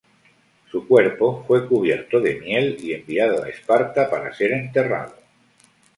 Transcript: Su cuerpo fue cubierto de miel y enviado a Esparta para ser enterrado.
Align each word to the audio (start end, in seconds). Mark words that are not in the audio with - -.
Su 0.71 0.87
cuerpo 0.87 1.43
fue 1.45 1.67
cubierto 1.67 2.19
de 2.19 2.39
miel 2.39 2.75
y 2.79 2.93
enviado 2.93 3.43
a 3.43 3.49
Esparta 3.49 4.09
para 4.09 4.33
ser 4.33 4.51
enterrado. 4.53 5.13